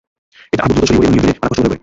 [0.53, 1.75] এতে আগুন দ্রুত ছড়িয়ে পড়ে এবং নিয়ন্ত্রণে আনা কষ্টকর হয়ে পড়ে।